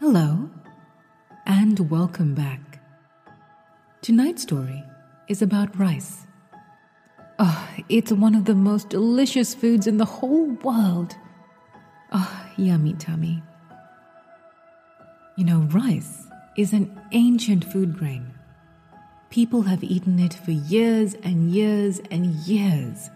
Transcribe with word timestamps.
Hello, 0.00 0.48
and 1.44 1.90
welcome 1.90 2.34
back. 2.34 2.80
Tonight's 4.00 4.40
story 4.40 4.82
is 5.28 5.42
about 5.42 5.78
rice. 5.78 6.26
Oh, 7.38 7.68
it's 7.90 8.10
one 8.10 8.34
of 8.34 8.46
the 8.46 8.54
most 8.54 8.88
delicious 8.88 9.54
foods 9.54 9.86
in 9.86 9.98
the 9.98 10.06
whole 10.06 10.52
world. 10.64 11.14
Oh, 12.12 12.46
yummy 12.56 12.94
tummy. 12.94 13.42
You 15.36 15.44
know, 15.44 15.68
rice 15.70 16.28
is 16.56 16.72
an 16.72 16.98
ancient 17.12 17.66
food 17.66 17.98
grain. 17.98 18.32
People 19.28 19.60
have 19.60 19.84
eaten 19.84 20.18
it 20.18 20.32
for 20.32 20.52
years 20.52 21.12
and 21.22 21.50
years 21.50 22.00
and 22.10 22.24
years. 22.48 23.10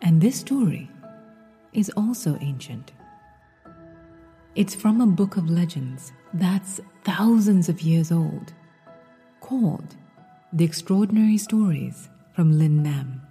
And 0.00 0.22
this 0.22 0.40
story 0.40 0.90
is 1.74 1.90
also 1.98 2.38
ancient. 2.40 2.92
It's 4.56 4.74
from 4.74 5.00
a 5.00 5.06
book 5.06 5.36
of 5.36 5.48
legends 5.48 6.12
that's 6.34 6.80
thousands 7.04 7.68
of 7.68 7.82
years 7.82 8.10
old 8.10 8.52
called 9.38 9.94
The 10.52 10.64
Extraordinary 10.64 11.38
Stories 11.38 12.08
from 12.34 12.54
Lĩnh 12.54 12.82
Nam. 12.82 13.22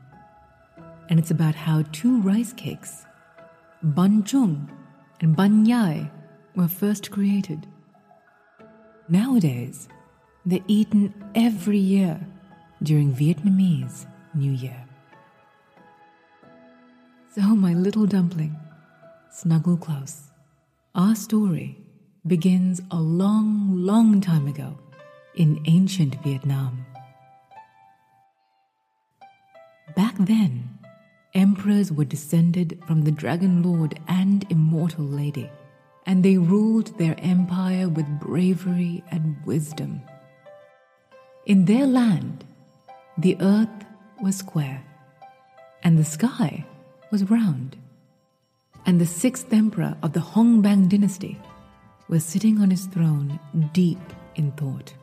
And 1.09 1.19
it's 1.19 1.29
about 1.29 1.55
how 1.55 1.83
two 1.91 2.21
rice 2.21 2.53
cakes, 2.53 3.05
Bánh 3.83 4.23
Chưng 4.23 4.69
and 5.19 5.35
Bánh 5.35 5.65
Dày, 5.65 6.09
were 6.55 6.69
first 6.69 7.11
created. 7.11 7.67
Nowadays, 9.09 9.89
they're 10.45 10.63
eaten 10.69 11.13
every 11.35 11.79
year 11.79 12.25
during 12.81 13.13
Vietnamese 13.13 14.05
New 14.33 14.53
Year. 14.53 14.85
So, 17.35 17.41
my 17.41 17.73
little 17.73 18.05
dumpling, 18.05 18.55
snuggle 19.31 19.75
close. 19.75 20.28
Our 20.99 21.15
story 21.15 21.77
begins 22.27 22.81
a 22.91 22.99
long, 22.99 23.85
long 23.85 24.19
time 24.19 24.47
ago 24.47 24.77
in 25.33 25.63
ancient 25.65 26.21
Vietnam. 26.23 26.85
Back 29.95 30.15
then, 30.19 30.77
emperors 31.33 31.89
were 31.89 32.03
descended 32.03 32.83
from 32.85 33.05
the 33.05 33.13
Dragon 33.13 33.63
Lord 33.63 33.97
and 34.09 34.45
Immortal 34.49 35.05
Lady, 35.05 35.49
and 36.05 36.21
they 36.21 36.37
ruled 36.37 36.97
their 36.97 37.15
empire 37.19 37.87
with 37.87 38.19
bravery 38.19 39.01
and 39.09 39.37
wisdom. 39.45 40.01
In 41.45 41.63
their 41.63 41.87
land, 41.87 42.43
the 43.17 43.37
earth 43.39 43.85
was 44.21 44.35
square, 44.35 44.83
and 45.81 45.97
the 45.97 46.03
sky 46.03 46.65
was 47.09 47.31
round. 47.31 47.77
And 48.89 48.99
the 48.99 49.05
sixth 49.05 49.53
emperor 49.53 49.95
of 50.01 50.13
the 50.13 50.19
Hongbang 50.19 50.89
dynasty 50.89 51.37
was 52.07 52.25
sitting 52.25 52.59
on 52.59 52.71
his 52.71 52.87
throne 52.87 53.39
deep 53.71 53.99
in 54.33 54.51
thought. 54.53 54.95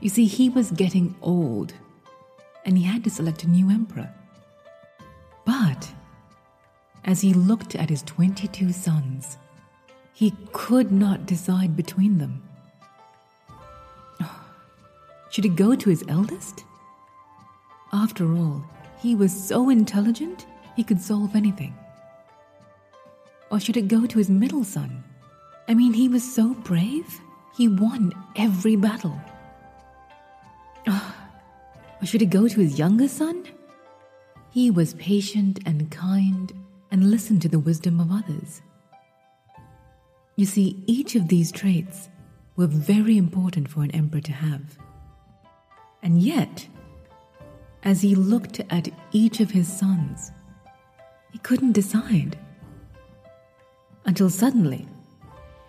You 0.00 0.10
see, 0.10 0.26
he 0.26 0.50
was 0.50 0.72
getting 0.72 1.16
old 1.22 1.72
and 2.66 2.76
he 2.76 2.84
had 2.84 3.02
to 3.04 3.08
select 3.08 3.44
a 3.44 3.48
new 3.48 3.70
emperor. 3.70 4.12
But 5.46 5.90
as 7.06 7.22
he 7.22 7.32
looked 7.32 7.74
at 7.74 7.88
his 7.88 8.02
22 8.02 8.72
sons, 8.72 9.38
he 10.12 10.34
could 10.52 10.92
not 10.92 11.24
decide 11.24 11.78
between 11.78 12.18
them. 12.18 12.42
Should 15.30 15.44
he 15.44 15.50
go 15.50 15.74
to 15.74 15.88
his 15.88 16.04
eldest? 16.08 16.62
After 17.94 18.36
all, 18.36 18.62
he 18.98 19.14
was 19.14 19.32
so 19.32 19.70
intelligent 19.70 20.44
he 20.76 20.84
could 20.84 21.00
solve 21.00 21.34
anything. 21.34 21.74
Or 23.50 23.60
should 23.60 23.76
it 23.76 23.88
go 23.88 24.06
to 24.06 24.18
his 24.18 24.30
middle 24.30 24.64
son? 24.64 25.04
I 25.68 25.74
mean, 25.74 25.92
he 25.92 26.08
was 26.08 26.34
so 26.34 26.54
brave, 26.54 27.20
he 27.56 27.68
won 27.68 28.12
every 28.36 28.76
battle. 28.76 29.20
Or 31.98 32.04
should 32.04 32.20
it 32.20 32.26
go 32.26 32.46
to 32.46 32.60
his 32.60 32.78
younger 32.78 33.08
son? 33.08 33.48
He 34.50 34.70
was 34.70 34.92
patient 34.94 35.60
and 35.64 35.90
kind 35.90 36.52
and 36.90 37.10
listened 37.10 37.40
to 37.42 37.48
the 37.48 37.58
wisdom 37.58 38.00
of 38.00 38.12
others. 38.12 38.60
You 40.36 40.44
see, 40.44 40.82
each 40.86 41.14
of 41.14 41.28
these 41.28 41.50
traits 41.50 42.10
were 42.56 42.66
very 42.66 43.16
important 43.16 43.70
for 43.70 43.82
an 43.82 43.90
emperor 43.92 44.20
to 44.20 44.32
have. 44.32 44.78
And 46.02 46.20
yet, 46.20 46.68
as 47.82 48.02
he 48.02 48.14
looked 48.14 48.60
at 48.68 48.88
each 49.12 49.40
of 49.40 49.50
his 49.50 49.66
sons, 49.72 50.32
he 51.32 51.38
couldn't 51.38 51.72
decide. 51.72 52.38
Until 54.06 54.30
suddenly, 54.30 54.86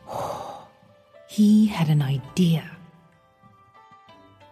he 1.28 1.66
had 1.66 1.90
an 1.90 2.02
idea. 2.02 2.72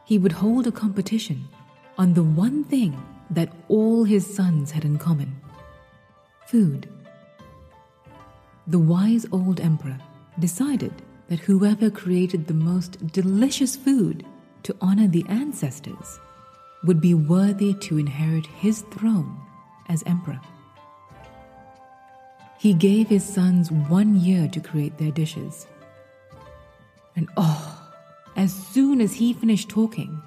He 0.06 0.18
would 0.18 0.34
hold 0.34 0.68
a 0.68 0.72
competition 0.72 1.48
on 1.98 2.14
the 2.14 2.24
one 2.24 2.64
thing 2.64 3.02
that 3.30 3.54
all 3.68 4.04
his 4.04 4.36
sons 4.36 4.72
had 4.72 4.86
in 4.86 4.98
common 4.98 5.40
food. 6.48 6.90
The 8.68 8.80
wise 8.80 9.26
old 9.32 9.60
emperor 9.60 10.00
decided 10.40 10.94
that 11.28 11.40
whoever 11.40 11.90
created 11.90 12.48
the 12.48 12.54
most 12.54 13.08
delicious 13.08 13.76
food 13.76 14.26
to 14.64 14.76
honor 14.82 15.08
the 15.08 15.26
ancestors 15.30 16.20
would 16.84 17.02
be 17.02 17.14
worthy 17.14 17.74
to 17.74 17.98
inherit 17.98 18.46
his 18.48 18.82
throne 18.92 19.40
as 19.90 20.04
emperor. 20.06 20.40
He 22.66 22.74
gave 22.74 23.10
his 23.10 23.24
sons 23.24 23.72
one 23.72 24.20
year 24.20 24.48
to 24.48 24.60
create 24.60 24.98
their 24.98 25.12
dishes. 25.12 25.68
And 27.16 27.30
oh, 27.38 27.80
as 28.36 28.52
soon 28.52 29.02
as 29.02 29.14
he 29.14 29.34
finished 29.34 29.70
talking, 29.70 30.20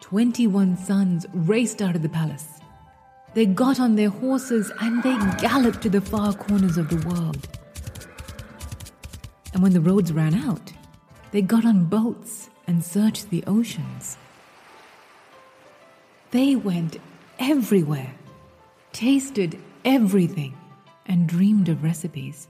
21 0.00 0.76
sons 0.76 1.24
raced 1.32 1.80
out 1.80 1.94
of 1.94 2.02
the 2.02 2.08
palace. 2.08 2.48
They 3.34 3.46
got 3.46 3.78
on 3.78 3.94
their 3.94 4.08
horses 4.08 4.72
and 4.80 5.04
they 5.04 5.16
galloped 5.40 5.80
to 5.82 5.88
the 5.88 6.00
far 6.00 6.32
corners 6.32 6.78
of 6.78 6.88
the 6.88 7.08
world. 7.08 7.46
And 9.54 9.62
when 9.62 9.72
the 9.72 9.80
roads 9.80 10.12
ran 10.12 10.34
out, 10.34 10.72
they 11.30 11.42
got 11.42 11.64
on 11.64 11.84
boats 11.84 12.50
and 12.66 12.84
searched 12.84 13.30
the 13.30 13.44
oceans. 13.46 14.18
They 16.32 16.56
went 16.56 16.96
everywhere, 17.38 18.14
tasted 18.92 19.60
everything, 19.84 20.56
and 21.08 21.26
dreamed 21.26 21.68
of 21.68 21.82
recipes. 21.82 22.48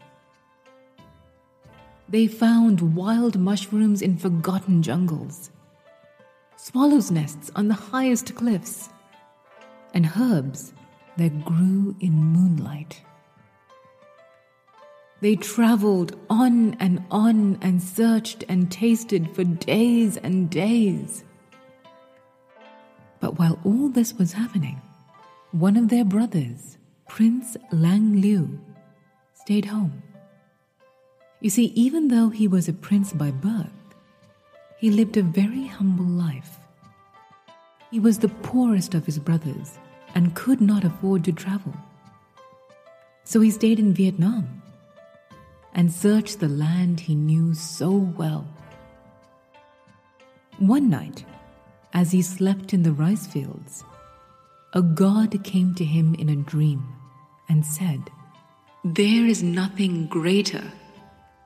They 2.09 2.27
found 2.27 2.97
wild 2.97 3.39
mushrooms 3.39 4.03
in 4.03 4.17
forgotten 4.17 4.83
jungles, 4.83 5.51
swallows' 6.57 7.11
nests 7.11 7.51
on 7.55 7.69
the 7.69 7.75
highest 7.75 8.35
cliffs, 8.35 8.89
and 9.95 10.11
herbs 10.19 10.73
that 11.17 11.45
grew 11.45 11.95
in 12.01 12.13
moonlight. 12.13 13.03
They 15.21 15.35
traveled 15.35 16.17
on 16.31 16.75
and 16.75 17.05
on 17.11 17.59
and 17.61 17.83
searched 17.83 18.45
and 18.49 18.71
tasted 18.71 19.35
for 19.35 19.45
days 19.45 20.17
and 20.17 20.49
days. 20.49 21.25
But 23.21 23.39
while 23.39 23.59
all 23.65 23.89
this 23.89 24.15
was 24.15 24.33
happening, 24.33 24.81
one 25.51 25.77
of 25.77 25.89
their 25.89 26.05
brothers, 26.05 26.79
Prince 27.19 27.57
Lang 27.73 28.21
Liu, 28.21 28.61
stayed 29.35 29.65
home. 29.65 30.05
You 31.41 31.51
see, 31.51 31.73
even 31.75 32.07
though 32.07 32.29
he 32.29 32.47
was 32.47 32.69
a 32.69 32.73
prince 32.73 33.13
by 33.13 33.33
birth, 33.33 33.97
he 34.79 34.89
lived 34.89 35.17
a 35.17 35.25
very 35.25 35.67
humble 35.67 36.05
life. 36.05 36.61
He 37.91 37.99
was 37.99 38.21
the 38.21 38.29
poorest 38.29 38.95
of 38.95 39.05
his 39.05 39.19
brothers 39.19 39.81
and 40.15 40.37
could 40.37 40.61
not 40.61 40.85
afford 40.85 41.25
to 41.25 41.33
travel. 41.33 41.75
So 43.25 43.41
he 43.41 43.51
stayed 43.51 43.81
in 43.81 43.93
Vietnam 43.93 44.63
and 45.75 45.93
searched 45.93 46.39
the 46.39 46.47
land 46.47 47.01
he 47.01 47.17
knew 47.17 47.53
so 47.53 47.91
well. 47.91 48.47
One 50.59 50.89
night, 50.89 51.25
as 51.93 52.13
he 52.13 52.23
slept 52.23 52.73
in 52.73 52.85
the 52.85 52.93
rice 52.93 53.27
fields, 53.27 53.83
a 54.73 54.83
god 54.83 55.43
came 55.43 55.75
to 55.75 55.85
him 55.85 56.15
in 56.15 56.29
a 56.29 56.37
dream 56.37 56.95
and 57.49 57.65
said, 57.65 58.11
There 58.85 59.27
is 59.27 59.43
nothing 59.43 60.07
greater 60.07 60.65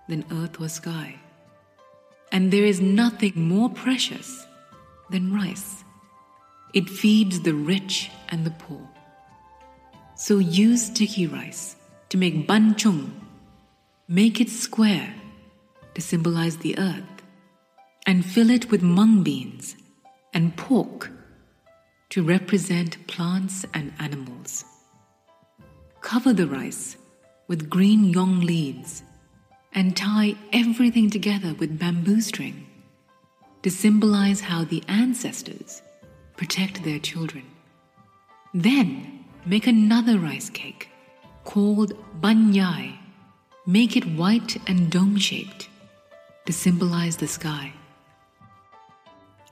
than 0.08 0.24
earth 0.30 0.60
or 0.60 0.68
sky, 0.68 1.16
and 2.30 2.52
there 2.52 2.64
is 2.64 2.80
nothing 2.80 3.32
more 3.36 3.70
precious 3.70 4.46
than 5.10 5.32
rice. 5.32 5.84
It 6.74 6.88
feeds 6.88 7.40
the 7.40 7.54
rich 7.54 8.10
and 8.30 8.44
the 8.44 8.50
poor. 8.50 8.88
So 10.16 10.38
use 10.38 10.86
sticky 10.86 11.26
rice 11.26 11.76
to 12.08 12.16
make 12.16 12.46
bánh 12.46 12.76
chưng. 12.76 13.12
Make 14.08 14.40
it 14.40 14.50
square 14.50 15.14
to 15.94 16.00
symbolize 16.00 16.58
the 16.58 16.78
earth, 16.78 17.22
and 18.06 18.24
fill 18.24 18.50
it 18.50 18.70
with 18.70 18.82
mung 18.82 19.22
beans 19.22 19.76
and 20.34 20.56
pork 20.56 21.10
to 22.10 22.22
represent 22.22 23.06
plants 23.06 23.64
and 23.74 23.92
animals. 23.98 24.64
Cover 26.02 26.32
the 26.32 26.46
rice 26.46 26.96
with 27.48 27.70
green 27.70 28.04
yong 28.04 28.40
leaves 28.40 29.02
and 29.72 29.96
tie 29.96 30.34
everything 30.52 31.08
together 31.08 31.54
with 31.54 31.78
bamboo 31.78 32.20
string 32.20 32.66
to 33.62 33.70
symbolize 33.70 34.40
how 34.40 34.64
the 34.64 34.82
ancestors 34.88 35.80
protect 36.36 36.82
their 36.82 36.98
children. 36.98 37.44
Then 38.52 39.24
make 39.46 39.66
another 39.66 40.18
rice 40.18 40.50
cake 40.50 40.88
called 41.44 41.94
bánh 42.20 42.52
dày. 42.52 42.98
Make 43.64 43.96
it 43.96 44.04
white 44.04 44.60
and 44.66 44.90
dome 44.90 45.16
shaped 45.16 45.68
to 46.46 46.52
symbolize 46.52 47.16
the 47.16 47.28
sky. 47.28 47.72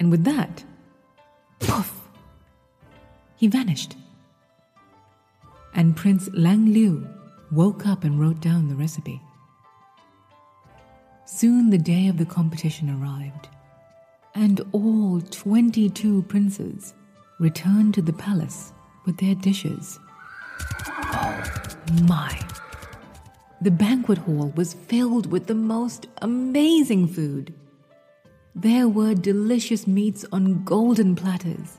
And 0.01 0.11
with 0.11 0.25
that, 0.25 0.65
poof, 1.61 1.93
he 3.37 3.47
vanished. 3.47 3.95
And 5.75 5.97
Prince 5.97 6.29
Lang 6.33 6.67
Liu 6.73 7.09
woke 7.51 7.87
up 7.87 8.05
and 8.05 8.21
wrote 8.21 8.41
down 8.41 8.69
the 8.69 8.75
recipe. 8.75 9.21
Soon 11.27 11.71
the 11.71 11.79
day 11.79 12.09
of 12.09 12.19
the 12.19 12.25
competition 12.25 12.91
arrived, 12.91 13.49
and 14.35 14.61
all 14.73 15.21
22 15.21 16.23
princes 16.23 16.95
returned 17.39 17.95
to 17.95 18.03
the 18.03 18.13
palace 18.13 18.73
with 19.07 19.17
their 19.19 19.35
dishes. 19.35 19.99
Oh 20.99 21.45
my! 22.03 22.39
The 23.63 23.71
banquet 23.71 24.19
hall 24.19 24.53
was 24.57 24.75
filled 24.75 25.31
with 25.31 25.47
the 25.47 25.55
most 25.55 26.07
amazing 26.23 27.09
food. 27.09 27.55
There 28.55 28.89
were 28.89 29.15
delicious 29.15 29.87
meats 29.87 30.25
on 30.33 30.65
golden 30.65 31.15
platters 31.15 31.79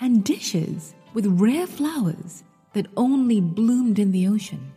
and 0.00 0.24
dishes 0.24 0.94
with 1.14 1.26
rare 1.40 1.66
flowers 1.66 2.44
that 2.72 2.86
only 2.96 3.40
bloomed 3.40 3.98
in 3.98 4.12
the 4.12 4.26
ocean. 4.26 4.72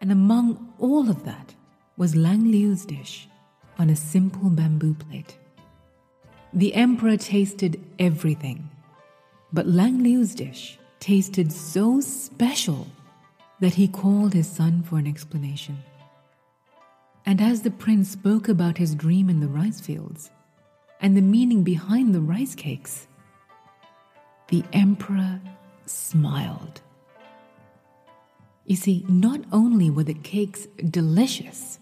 And 0.00 0.12
among 0.12 0.72
all 0.78 1.10
of 1.10 1.24
that 1.24 1.54
was 1.96 2.14
Lang 2.14 2.50
Liu's 2.50 2.84
dish 2.84 3.28
on 3.78 3.90
a 3.90 3.96
simple 3.96 4.50
bamboo 4.50 4.94
plate. 4.94 5.36
The 6.52 6.74
emperor 6.74 7.16
tasted 7.16 7.84
everything, 7.98 8.70
but 9.52 9.66
Lang 9.66 10.02
Liu's 10.02 10.34
dish 10.34 10.78
tasted 11.00 11.52
so 11.52 12.00
special 12.00 12.86
that 13.60 13.74
he 13.74 13.88
called 13.88 14.32
his 14.32 14.48
son 14.48 14.82
for 14.82 14.98
an 14.98 15.06
explanation. 15.06 15.78
And 17.26 17.40
as 17.40 17.62
the 17.62 17.70
prince 17.70 18.10
spoke 18.10 18.48
about 18.48 18.78
his 18.78 18.94
dream 18.94 19.28
in 19.28 19.40
the 19.40 19.48
rice 19.48 19.80
fields 19.80 20.30
and 21.00 21.16
the 21.16 21.22
meaning 21.22 21.62
behind 21.62 22.14
the 22.14 22.20
rice 22.20 22.54
cakes, 22.54 23.06
the 24.48 24.64
emperor 24.72 25.40
smiled. 25.90 26.80
You 28.64 28.76
see, 28.76 29.04
not 29.08 29.40
only 29.50 29.90
were 29.90 30.04
the 30.04 30.14
cakes 30.14 30.66
delicious, 30.90 31.78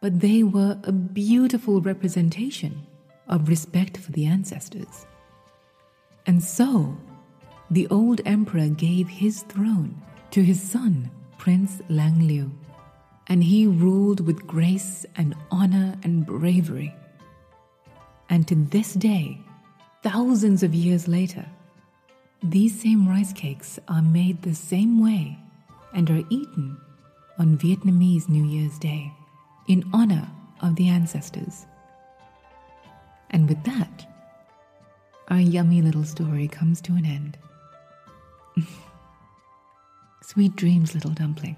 but 0.00 0.20
they 0.20 0.42
were 0.42 0.78
a 0.82 0.92
beautiful 0.92 1.80
representation 1.80 2.86
of 3.28 3.48
respect 3.48 3.96
for 3.96 4.10
the 4.12 4.26
ancestors. 4.26 5.06
And 6.26 6.42
so, 6.42 6.96
the 7.70 7.86
old 7.88 8.20
emperor 8.26 8.68
gave 8.68 9.08
his 9.08 9.42
throne 9.44 10.02
to 10.32 10.42
his 10.42 10.60
son, 10.60 11.10
Prince 11.38 11.80
Lang 11.88 12.26
Liu, 12.26 12.50
and 13.28 13.42
he 13.44 13.66
ruled 13.66 14.20
with 14.26 14.46
grace 14.46 15.06
and 15.16 15.34
honor 15.50 15.96
and 16.02 16.26
bravery. 16.26 16.94
And 18.28 18.46
to 18.48 18.54
this 18.54 18.94
day, 18.94 19.40
thousands 20.02 20.62
of 20.62 20.74
years 20.74 21.06
later, 21.06 21.46
these 22.42 22.80
same 22.80 23.08
rice 23.08 23.32
cakes 23.32 23.78
are 23.86 24.02
made 24.02 24.42
the 24.42 24.54
same 24.54 25.00
way 25.02 25.38
and 25.94 26.10
are 26.10 26.24
eaten 26.28 26.76
on 27.38 27.56
Vietnamese 27.56 28.28
New 28.28 28.44
Year's 28.44 28.78
Day 28.78 29.12
in 29.68 29.88
honor 29.92 30.28
of 30.60 30.74
the 30.74 30.88
ancestors. 30.88 31.66
And 33.30 33.48
with 33.48 33.62
that, 33.64 34.08
our 35.28 35.40
yummy 35.40 35.82
little 35.82 36.04
story 36.04 36.48
comes 36.48 36.80
to 36.82 36.92
an 36.92 37.04
end. 37.04 37.38
Sweet 40.22 40.56
dreams, 40.56 40.94
little 40.94 41.12
dumpling. 41.12 41.56